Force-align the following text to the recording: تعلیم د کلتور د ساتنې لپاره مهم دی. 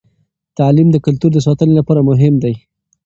تعلیم 0.57 0.87
د 0.91 0.97
کلتور 1.05 1.31
د 1.33 1.39
ساتنې 1.47 1.73
لپاره 1.79 2.01
مهم 2.09 2.33
دی. 2.43 2.53